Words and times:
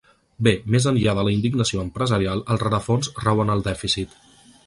Bé, 0.45 0.51
més 0.75 0.87
enllà 0.91 1.13
de 1.17 1.25
la 1.27 1.33
indignació 1.33 1.83
empresarial, 1.83 2.43
el 2.55 2.61
rerefons 2.65 3.13
rau 3.27 3.43
en 3.47 3.55
el 3.57 3.65
dèficit. 3.71 4.19